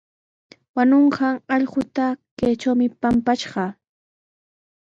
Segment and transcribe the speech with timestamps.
[0.75, 2.05] Wañunqan allquuta
[2.37, 3.69] kaytrawmi pampashqaa.